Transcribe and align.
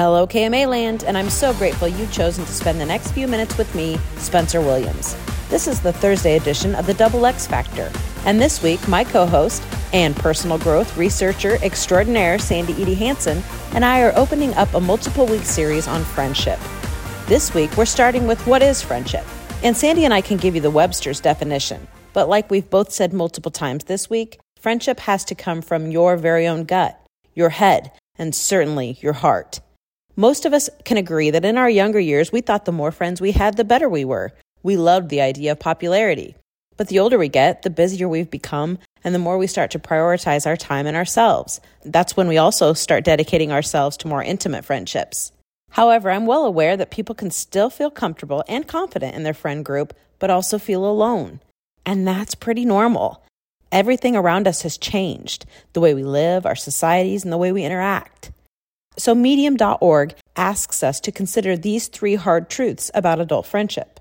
Hello, 0.00 0.26
KMA 0.26 0.66
Land, 0.66 1.04
and 1.04 1.18
I'm 1.18 1.28
so 1.28 1.52
grateful 1.52 1.86
you've 1.86 2.10
chosen 2.10 2.46
to 2.46 2.52
spend 2.54 2.80
the 2.80 2.86
next 2.86 3.12
few 3.12 3.28
minutes 3.28 3.58
with 3.58 3.74
me, 3.74 3.98
Spencer 4.16 4.62
Williams. 4.62 5.14
This 5.50 5.68
is 5.68 5.78
the 5.78 5.92
Thursday 5.92 6.38
edition 6.38 6.74
of 6.74 6.86
the 6.86 6.94
Double 6.94 7.26
X 7.26 7.46
Factor, 7.46 7.92
and 8.24 8.40
this 8.40 8.62
week, 8.62 8.88
my 8.88 9.04
co 9.04 9.26
host 9.26 9.62
and 9.92 10.16
personal 10.16 10.56
growth 10.56 10.96
researcher 10.96 11.58
extraordinaire 11.62 12.38
Sandy 12.38 12.80
Edie 12.80 12.94
Hansen 12.94 13.42
and 13.74 13.84
I 13.84 14.00
are 14.00 14.16
opening 14.16 14.54
up 14.54 14.72
a 14.72 14.80
multiple 14.80 15.26
week 15.26 15.42
series 15.42 15.86
on 15.86 16.02
friendship. 16.02 16.58
This 17.26 17.52
week, 17.52 17.76
we're 17.76 17.84
starting 17.84 18.26
with 18.26 18.40
what 18.46 18.62
is 18.62 18.80
friendship? 18.80 19.26
And 19.62 19.76
Sandy 19.76 20.06
and 20.06 20.14
I 20.14 20.22
can 20.22 20.38
give 20.38 20.54
you 20.54 20.62
the 20.62 20.70
Webster's 20.70 21.20
definition. 21.20 21.86
But 22.14 22.26
like 22.26 22.50
we've 22.50 22.70
both 22.70 22.90
said 22.90 23.12
multiple 23.12 23.52
times 23.52 23.84
this 23.84 24.08
week, 24.08 24.40
friendship 24.58 25.00
has 25.00 25.26
to 25.26 25.34
come 25.34 25.60
from 25.60 25.90
your 25.90 26.16
very 26.16 26.48
own 26.48 26.64
gut, 26.64 26.98
your 27.34 27.50
head, 27.50 27.92
and 28.16 28.34
certainly 28.34 28.96
your 29.02 29.12
heart. 29.12 29.60
Most 30.16 30.44
of 30.44 30.52
us 30.52 30.68
can 30.84 30.96
agree 30.96 31.30
that 31.30 31.44
in 31.44 31.56
our 31.56 31.70
younger 31.70 32.00
years, 32.00 32.32
we 32.32 32.40
thought 32.40 32.64
the 32.64 32.72
more 32.72 32.92
friends 32.92 33.20
we 33.20 33.32
had, 33.32 33.56
the 33.56 33.64
better 33.64 33.88
we 33.88 34.04
were. 34.04 34.32
We 34.62 34.76
loved 34.76 35.08
the 35.08 35.20
idea 35.20 35.52
of 35.52 35.60
popularity. 35.60 36.36
But 36.76 36.88
the 36.88 36.98
older 36.98 37.18
we 37.18 37.28
get, 37.28 37.62
the 37.62 37.70
busier 37.70 38.08
we've 38.08 38.30
become, 38.30 38.78
and 39.04 39.14
the 39.14 39.18
more 39.18 39.38
we 39.38 39.46
start 39.46 39.70
to 39.72 39.78
prioritize 39.78 40.46
our 40.46 40.56
time 40.56 40.86
and 40.86 40.96
ourselves. 40.96 41.60
That's 41.84 42.16
when 42.16 42.28
we 42.28 42.38
also 42.38 42.72
start 42.72 43.04
dedicating 43.04 43.52
ourselves 43.52 43.96
to 43.98 44.08
more 44.08 44.22
intimate 44.22 44.64
friendships. 44.64 45.32
However, 45.70 46.10
I'm 46.10 46.26
well 46.26 46.44
aware 46.44 46.76
that 46.76 46.90
people 46.90 47.14
can 47.14 47.30
still 47.30 47.70
feel 47.70 47.90
comfortable 47.90 48.44
and 48.48 48.66
confident 48.66 49.14
in 49.14 49.22
their 49.22 49.34
friend 49.34 49.64
group, 49.64 49.94
but 50.18 50.30
also 50.30 50.58
feel 50.58 50.84
alone. 50.84 51.40
And 51.86 52.06
that's 52.06 52.34
pretty 52.34 52.64
normal. 52.64 53.24
Everything 53.72 54.16
around 54.16 54.48
us 54.48 54.62
has 54.62 54.76
changed 54.76 55.46
the 55.72 55.80
way 55.80 55.94
we 55.94 56.02
live, 56.02 56.44
our 56.44 56.56
societies, 56.56 57.24
and 57.24 57.32
the 57.32 57.38
way 57.38 57.52
we 57.52 57.64
interact. 57.64 58.32
So, 58.96 59.14
Medium.org 59.14 60.14
asks 60.36 60.82
us 60.82 61.00
to 61.00 61.12
consider 61.12 61.56
these 61.56 61.88
three 61.88 62.16
hard 62.16 62.50
truths 62.50 62.90
about 62.94 63.20
adult 63.20 63.46
friendship. 63.46 64.00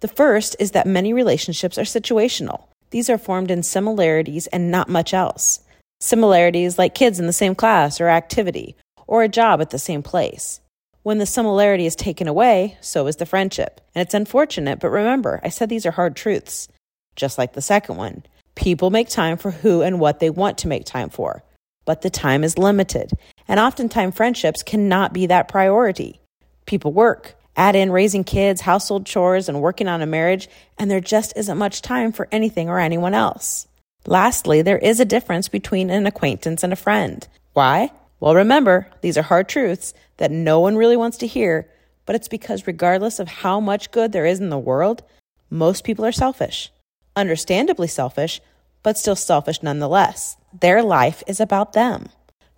The 0.00 0.08
first 0.08 0.56
is 0.58 0.70
that 0.70 0.86
many 0.86 1.12
relationships 1.12 1.76
are 1.76 1.82
situational. 1.82 2.64
These 2.90 3.10
are 3.10 3.18
formed 3.18 3.50
in 3.50 3.62
similarities 3.62 4.46
and 4.48 4.70
not 4.70 4.88
much 4.88 5.12
else. 5.12 5.60
Similarities 6.00 6.78
like 6.78 6.94
kids 6.94 7.20
in 7.20 7.26
the 7.26 7.32
same 7.32 7.54
class 7.54 8.00
or 8.00 8.08
activity, 8.08 8.76
or 9.06 9.22
a 9.22 9.28
job 9.28 9.60
at 9.60 9.70
the 9.70 9.78
same 9.78 10.02
place. 10.02 10.60
When 11.02 11.18
the 11.18 11.26
similarity 11.26 11.86
is 11.86 11.96
taken 11.96 12.28
away, 12.28 12.76
so 12.80 13.06
is 13.06 13.16
the 13.16 13.26
friendship. 13.26 13.80
And 13.94 14.02
it's 14.02 14.14
unfortunate, 14.14 14.80
but 14.80 14.90
remember, 14.90 15.40
I 15.42 15.48
said 15.48 15.68
these 15.68 15.86
are 15.86 15.90
hard 15.90 16.14
truths. 16.14 16.68
Just 17.16 17.38
like 17.38 17.54
the 17.54 17.62
second 17.62 17.96
one. 17.96 18.22
People 18.54 18.90
make 18.90 19.08
time 19.08 19.36
for 19.36 19.50
who 19.50 19.82
and 19.82 20.00
what 20.00 20.20
they 20.20 20.30
want 20.30 20.58
to 20.58 20.68
make 20.68 20.84
time 20.84 21.08
for. 21.08 21.42
But 21.84 22.02
the 22.02 22.10
time 22.10 22.44
is 22.44 22.58
limited, 22.58 23.12
and 23.50 23.58
oftentimes 23.58 24.14
friendships 24.14 24.62
cannot 24.62 25.12
be 25.12 25.26
that 25.26 25.48
priority. 25.48 26.20
People 26.66 26.92
work, 26.92 27.34
add 27.56 27.74
in 27.74 27.90
raising 27.90 28.22
kids, 28.22 28.60
household 28.60 29.04
chores, 29.04 29.48
and 29.48 29.60
working 29.60 29.88
on 29.88 30.00
a 30.00 30.06
marriage, 30.06 30.48
and 30.78 30.88
there 30.88 31.00
just 31.00 31.36
isn't 31.36 31.58
much 31.58 31.82
time 31.82 32.12
for 32.12 32.28
anything 32.30 32.68
or 32.68 32.78
anyone 32.78 33.12
else. 33.12 33.66
Lastly, 34.06 34.62
there 34.62 34.78
is 34.78 35.00
a 35.00 35.04
difference 35.04 35.48
between 35.48 35.90
an 35.90 36.06
acquaintance 36.06 36.62
and 36.62 36.72
a 36.72 36.76
friend. 36.76 37.26
Why? 37.52 37.90
Well, 38.20 38.36
remember, 38.36 38.86
these 39.00 39.18
are 39.18 39.22
hard 39.22 39.48
truths 39.48 39.94
that 40.18 40.30
no 40.30 40.60
one 40.60 40.76
really 40.76 40.96
wants 40.96 41.18
to 41.18 41.26
hear, 41.26 41.68
but 42.06 42.14
it's 42.14 42.28
because 42.28 42.68
regardless 42.68 43.18
of 43.18 43.26
how 43.26 43.58
much 43.58 43.90
good 43.90 44.12
there 44.12 44.26
is 44.26 44.38
in 44.38 44.50
the 44.50 44.58
world, 44.58 45.02
most 45.50 45.82
people 45.82 46.04
are 46.04 46.12
selfish. 46.12 46.70
Understandably 47.16 47.88
selfish, 47.88 48.40
but 48.84 48.96
still 48.96 49.16
selfish 49.16 49.60
nonetheless. 49.60 50.36
Their 50.60 50.84
life 50.84 51.24
is 51.26 51.40
about 51.40 51.72
them. 51.72 52.10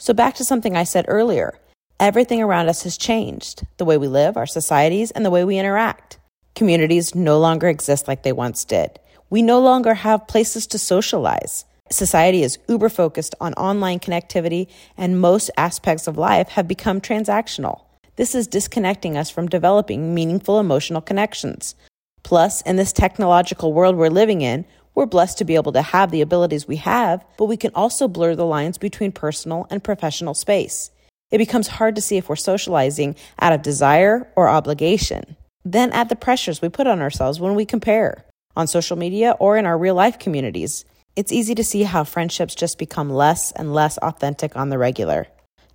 So, 0.02 0.12
back 0.12 0.34
to 0.34 0.44
something 0.44 0.76
I 0.76 0.82
said 0.82 1.04
earlier 1.06 1.60
everything 2.00 2.42
around 2.42 2.68
us 2.68 2.82
has 2.82 2.98
changed 2.98 3.64
the 3.76 3.84
way 3.84 3.96
we 3.96 4.08
live, 4.08 4.36
our 4.36 4.48
societies, 4.48 5.12
and 5.12 5.24
the 5.24 5.30
way 5.30 5.44
we 5.44 5.60
interact. 5.60 6.18
Communities 6.56 7.14
no 7.14 7.38
longer 7.38 7.68
exist 7.68 8.08
like 8.08 8.24
they 8.24 8.32
once 8.32 8.64
did. 8.64 8.98
We 9.30 9.42
no 9.42 9.60
longer 9.60 9.94
have 9.94 10.26
places 10.26 10.66
to 10.66 10.78
socialize. 10.78 11.66
Society 11.88 12.42
is 12.42 12.58
uber 12.68 12.88
focused 12.88 13.36
on 13.40 13.54
online 13.54 14.00
connectivity, 14.00 14.66
and 14.96 15.20
most 15.20 15.52
aspects 15.56 16.08
of 16.08 16.18
life 16.18 16.48
have 16.48 16.66
become 16.66 17.00
transactional. 17.00 17.82
This 18.16 18.34
is 18.34 18.48
disconnecting 18.48 19.16
us 19.16 19.30
from 19.30 19.46
developing 19.46 20.16
meaningful 20.16 20.58
emotional 20.58 21.00
connections. 21.00 21.76
Plus, 22.24 22.60
in 22.62 22.74
this 22.74 22.92
technological 22.92 23.72
world 23.72 23.94
we're 23.94 24.08
living 24.08 24.40
in, 24.40 24.64
we're 24.94 25.06
blessed 25.06 25.38
to 25.38 25.44
be 25.44 25.54
able 25.54 25.72
to 25.72 25.82
have 25.82 26.10
the 26.10 26.20
abilities 26.20 26.68
we 26.68 26.76
have, 26.76 27.24
but 27.38 27.46
we 27.46 27.56
can 27.56 27.72
also 27.74 28.08
blur 28.08 28.34
the 28.34 28.46
lines 28.46 28.78
between 28.78 29.12
personal 29.12 29.66
and 29.70 29.82
professional 29.82 30.34
space. 30.34 30.90
It 31.30 31.38
becomes 31.38 31.68
hard 31.68 31.94
to 31.96 32.02
see 32.02 32.16
if 32.16 32.28
we're 32.28 32.36
socializing 32.36 33.16
out 33.40 33.52
of 33.52 33.62
desire 33.62 34.30
or 34.36 34.48
obligation. 34.48 35.36
Then 35.64 35.92
add 35.92 36.08
the 36.08 36.16
pressures 36.16 36.60
we 36.60 36.68
put 36.68 36.86
on 36.86 37.00
ourselves 37.00 37.40
when 37.40 37.54
we 37.54 37.64
compare 37.64 38.24
on 38.54 38.66
social 38.66 38.98
media 38.98 39.34
or 39.38 39.56
in 39.56 39.64
our 39.64 39.78
real 39.78 39.94
life 39.94 40.18
communities 40.18 40.84
it's 41.14 41.32
easy 41.32 41.54
to 41.54 41.64
see 41.64 41.82
how 41.82 42.04
friendships 42.04 42.54
just 42.54 42.78
become 42.78 43.10
less 43.10 43.52
and 43.52 43.74
less 43.74 43.98
authentic 43.98 44.56
on 44.56 44.70
the 44.70 44.78
regular. 44.78 45.26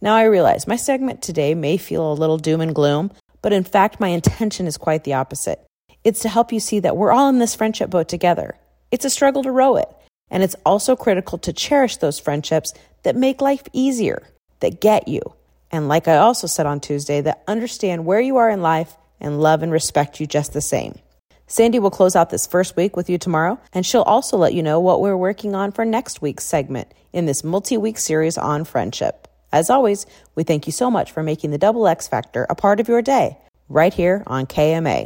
Now, 0.01 0.15
I 0.15 0.23
realize 0.23 0.67
my 0.67 0.75
segment 0.75 1.21
today 1.21 1.53
may 1.53 1.77
feel 1.77 2.11
a 2.11 2.13
little 2.13 2.37
doom 2.37 2.59
and 2.59 2.73
gloom, 2.73 3.11
but 3.43 3.53
in 3.53 3.63
fact, 3.63 3.99
my 3.99 4.07
intention 4.07 4.65
is 4.65 4.77
quite 4.77 5.03
the 5.03 5.13
opposite. 5.13 5.63
It's 6.03 6.21
to 6.21 6.29
help 6.29 6.51
you 6.51 6.59
see 6.59 6.79
that 6.79 6.97
we're 6.97 7.11
all 7.11 7.29
in 7.29 7.37
this 7.37 7.55
friendship 7.55 7.91
boat 7.91 8.07
together. 8.07 8.55
It's 8.91 9.05
a 9.05 9.09
struggle 9.09 9.43
to 9.43 9.51
row 9.51 9.75
it, 9.75 9.89
and 10.29 10.43
it's 10.43 10.55
also 10.65 10.95
critical 10.95 11.37
to 11.39 11.53
cherish 11.53 11.97
those 11.97 12.19
friendships 12.19 12.73
that 13.03 13.15
make 13.15 13.41
life 13.41 13.63
easier, 13.73 14.23
that 14.59 14.81
get 14.81 15.07
you, 15.07 15.33
and 15.71 15.87
like 15.87 16.07
I 16.07 16.17
also 16.17 16.47
said 16.47 16.65
on 16.65 16.79
Tuesday, 16.79 17.21
that 17.21 17.43
understand 17.47 18.05
where 18.05 18.21
you 18.21 18.37
are 18.37 18.49
in 18.49 18.61
life 18.61 18.95
and 19.19 19.41
love 19.41 19.63
and 19.63 19.71
respect 19.71 20.19
you 20.19 20.27
just 20.27 20.53
the 20.53 20.61
same. 20.61 20.99
Sandy 21.47 21.79
will 21.79 21.91
close 21.91 22.15
out 22.15 22.29
this 22.29 22.47
first 22.47 22.75
week 22.75 22.95
with 22.95 23.09
you 23.09 23.17
tomorrow, 23.17 23.59
and 23.73 23.85
she'll 23.85 24.01
also 24.01 24.37
let 24.37 24.53
you 24.53 24.63
know 24.63 24.79
what 24.79 25.01
we're 25.01 25.17
working 25.17 25.55
on 25.55 25.71
for 25.71 25.85
next 25.85 26.21
week's 26.21 26.43
segment 26.43 26.93
in 27.13 27.25
this 27.25 27.43
multi 27.43 27.77
week 27.77 27.97
series 27.97 28.37
on 28.37 28.65
friendship. 28.65 29.27
As 29.51 29.69
always, 29.69 30.05
we 30.35 30.43
thank 30.43 30.65
you 30.65 30.73
so 30.73 30.91
much 30.91 31.11
for 31.11 31.23
making 31.23 31.51
the 31.51 31.57
Double 31.57 31.87
X 31.87 32.07
Factor 32.07 32.45
a 32.49 32.55
part 32.55 32.79
of 32.79 32.89
your 32.89 33.01
day 33.01 33.37
right 33.69 33.93
here 33.93 34.23
on 34.27 34.45
KMA. 34.45 35.05